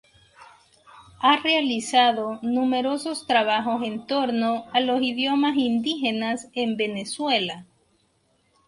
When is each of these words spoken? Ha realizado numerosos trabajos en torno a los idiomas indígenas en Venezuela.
Ha 1.19 1.37
realizado 1.43 2.39
numerosos 2.41 3.27
trabajos 3.27 3.83
en 3.83 4.07
torno 4.07 4.65
a 4.73 4.79
los 4.79 4.99
idiomas 5.03 5.55
indígenas 5.57 6.47
en 6.53 6.75
Venezuela. 6.75 7.67